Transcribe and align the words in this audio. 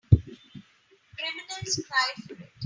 Criminals 1.15 1.79
cry 1.87 2.13
for 2.27 2.33
it. 2.43 2.49